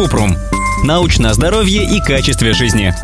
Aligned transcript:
Купрум. 0.00 0.34
Научное 0.82 1.34
здоровье 1.34 1.84
и 1.84 2.00
качестве 2.00 2.54
жизни. 2.54 2.94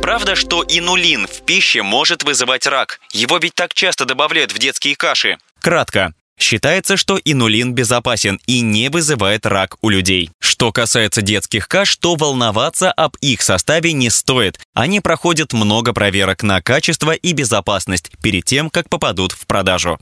Правда, 0.00 0.36
что 0.36 0.64
инулин 0.68 1.26
в 1.26 1.44
пище 1.44 1.82
может 1.82 2.22
вызывать 2.22 2.68
рак? 2.68 3.00
Его 3.12 3.38
ведь 3.38 3.56
так 3.56 3.74
часто 3.74 4.04
добавляют 4.04 4.52
в 4.52 4.60
детские 4.60 4.94
каши. 4.94 5.38
Кратко. 5.60 6.14
Считается, 6.38 6.96
что 6.96 7.18
инулин 7.24 7.72
безопасен 7.72 8.38
и 8.46 8.60
не 8.60 8.90
вызывает 8.90 9.44
рак 9.44 9.76
у 9.80 9.88
людей. 9.88 10.30
Что 10.38 10.70
касается 10.70 11.20
детских 11.20 11.66
каш, 11.66 11.96
то 11.96 12.14
волноваться 12.14 12.92
об 12.92 13.16
их 13.20 13.42
составе 13.42 13.92
не 13.92 14.08
стоит. 14.08 14.60
Они 14.74 15.00
проходят 15.00 15.52
много 15.52 15.92
проверок 15.92 16.44
на 16.44 16.62
качество 16.62 17.10
и 17.10 17.32
безопасность 17.32 18.12
перед 18.22 18.44
тем, 18.44 18.70
как 18.70 18.88
попадут 18.88 19.32
в 19.32 19.48
продажу. 19.48 19.98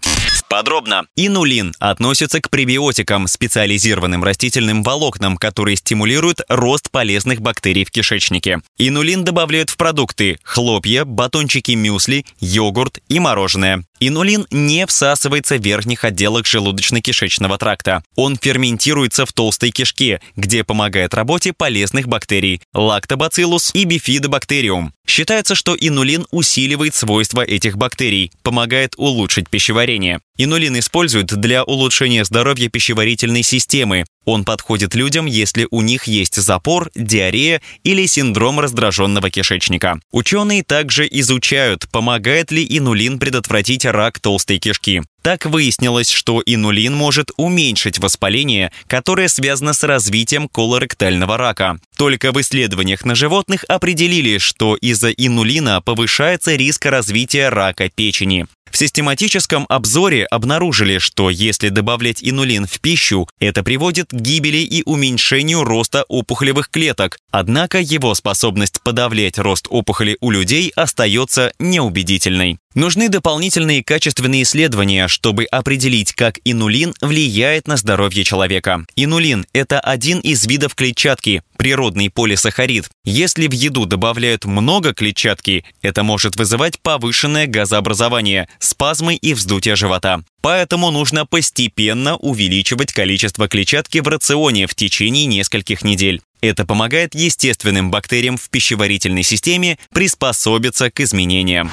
Подробно. 0.50 1.06
Инулин 1.14 1.74
относится 1.78 2.40
к 2.40 2.50
пребиотикам, 2.50 3.28
специализированным 3.28 4.24
растительным 4.24 4.82
волокнам, 4.82 5.36
которые 5.36 5.76
стимулируют 5.76 6.40
рост 6.48 6.90
полезных 6.90 7.40
бактерий 7.40 7.84
в 7.84 7.92
кишечнике. 7.92 8.58
Инулин 8.76 9.22
добавляют 9.22 9.70
в 9.70 9.76
продукты– 9.76 10.40
хлопья, 10.42 11.04
батончики 11.04 11.70
мюсли, 11.70 12.26
йогурт 12.40 12.98
и 13.08 13.20
мороженое. 13.20 13.84
Инулин 14.00 14.46
не 14.50 14.86
всасывается 14.86 15.56
в 15.56 15.62
верхних 15.62 16.04
отделах 16.04 16.46
желудочно-кишечного 16.46 17.58
тракта. 17.58 18.02
Он 18.16 18.36
ферментируется 18.36 19.26
в 19.26 19.32
толстой 19.32 19.70
кишке, 19.70 20.20
где 20.34 20.64
помогает 20.64 21.14
работе 21.14 21.52
полезных 21.52 22.08
бактерий– 22.08 22.60
лактобациллус 22.74 23.70
и 23.74 23.84
бифидобактериум. 23.84 24.94
Считается, 25.06 25.54
что 25.54 25.76
инулин 25.78 26.26
усиливает 26.30 26.94
свойства 26.94 27.42
этих 27.42 27.76
бактерий, 27.76 28.32
помогает 28.42 28.94
улучшить 28.96 29.50
пищеварение. 29.50 30.20
Инулин 30.42 30.78
используют 30.78 31.26
для 31.38 31.64
улучшения 31.64 32.24
здоровья 32.24 32.70
пищеварительной 32.70 33.42
системы. 33.42 34.06
Он 34.24 34.46
подходит 34.46 34.94
людям, 34.94 35.26
если 35.26 35.68
у 35.70 35.82
них 35.82 36.04
есть 36.04 36.36
запор, 36.36 36.90
диарея 36.94 37.60
или 37.84 38.06
синдром 38.06 38.58
раздраженного 38.58 39.28
кишечника. 39.28 40.00
Ученые 40.12 40.62
также 40.62 41.06
изучают, 41.10 41.90
помогает 41.90 42.52
ли 42.52 42.66
инулин 42.66 43.18
предотвратить 43.18 43.84
рак 43.84 44.18
толстой 44.18 44.58
кишки. 44.58 45.02
Так 45.22 45.44
выяснилось, 45.44 46.08
что 46.08 46.42
инулин 46.46 46.94
может 46.94 47.32
уменьшить 47.36 47.98
воспаление, 47.98 48.72
которое 48.86 49.28
связано 49.28 49.74
с 49.74 49.82
развитием 49.82 50.48
колоректального 50.48 51.36
рака. 51.36 51.78
Только 51.98 52.32
в 52.32 52.40
исследованиях 52.40 53.04
на 53.04 53.14
животных 53.14 53.64
определили, 53.68 54.38
что 54.38 54.74
из-за 54.76 55.10
инулина 55.10 55.82
повышается 55.82 56.56
риск 56.56 56.86
развития 56.86 57.50
рака 57.50 57.90
печени. 57.90 58.46
В 58.70 58.78
систематическом 58.78 59.66
обзоре 59.68 60.24
обнаружили, 60.24 60.98
что 60.98 61.28
если 61.28 61.68
добавлять 61.68 62.22
инулин 62.22 62.66
в 62.66 62.80
пищу, 62.80 63.28
это 63.40 63.62
приводит 63.62 64.10
к 64.10 64.14
гибели 64.14 64.58
и 64.58 64.82
уменьшению 64.84 65.64
роста 65.64 66.04
опухолевых 66.08 66.70
клеток. 66.70 67.18
Однако 67.30 67.80
его 67.80 68.14
способность 68.14 68.80
подавлять 68.82 69.38
рост 69.38 69.66
опухоли 69.68 70.16
у 70.20 70.30
людей 70.30 70.72
остается 70.76 71.52
неубедительной. 71.58 72.58
Нужны 72.76 73.08
дополнительные 73.08 73.82
качественные 73.82 74.44
исследования, 74.44 75.08
чтобы 75.08 75.44
определить, 75.44 76.12
как 76.12 76.38
инулин 76.44 76.94
влияет 77.00 77.66
на 77.66 77.76
здоровье 77.76 78.22
человека. 78.22 78.86
Инулин– 78.94 79.44
это 79.52 79.80
один 79.80 80.20
из 80.20 80.46
видов 80.46 80.76
клетчатки, 80.76 81.42
природный 81.56 82.10
полисахарид. 82.10 82.88
Если 83.04 83.48
в 83.48 83.52
еду 83.52 83.86
добавляют 83.86 84.44
много 84.44 84.94
клетчатки, 84.94 85.64
это 85.82 86.04
может 86.04 86.36
вызывать 86.36 86.78
повышенное 86.78 87.48
газообразование, 87.48 88.48
спазмы 88.60 89.16
и 89.16 89.34
вздутие 89.34 89.74
живота. 89.74 90.22
Поэтому 90.40 90.92
нужно 90.92 91.26
постепенно 91.26 92.16
увеличивать 92.18 92.92
количество 92.92 93.48
клетчатки 93.48 93.98
в 93.98 94.06
рационе 94.06 94.68
в 94.68 94.76
течение 94.76 95.26
нескольких 95.26 95.82
недель. 95.82 96.22
Это 96.40 96.64
помогает 96.64 97.16
естественным 97.16 97.90
бактериям 97.90 98.36
в 98.36 98.48
пищеварительной 98.48 99.24
системе 99.24 99.76
приспособиться 99.92 100.88
к 100.92 101.00
изменениям. 101.00 101.72